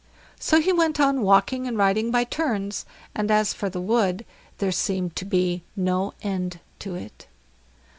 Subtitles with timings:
[0.39, 4.25] So he went on walking and riding by turns, and as for the wood
[4.57, 7.27] there seemed to be no end to it.